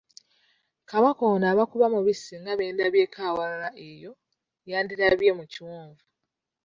Kabaka 0.89 1.21
ono 1.33 1.45
aba 1.51 1.63
kuba 1.71 1.87
mubisi 1.93 2.33
nga 2.41 2.53
be 2.57 2.65
ndabyeko 2.73 3.17
awalala 3.29 3.69
eyo, 3.89 4.11
yandirabye 4.69 5.31
mu 5.37 5.43
kiwonvu. 5.51 6.03